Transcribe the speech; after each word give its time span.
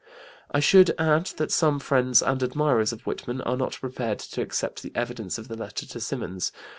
I 0.49 0.59
should 0.59 0.95
add 0.99 1.27
that 1.37 1.51
some 1.51 1.77
friends 1.77 2.23
and 2.23 2.41
admirers 2.41 2.91
of 2.91 3.03
Whitman 3.05 3.39
are 3.41 3.55
not 3.55 3.73
prepared 3.79 4.17
to 4.17 4.41
accept 4.41 4.81
the 4.81 4.91
evidence 4.95 5.37
of 5.37 5.47
the 5.47 5.55
letter 5.55 5.85
to 5.85 5.99
Symonds. 5.99 6.51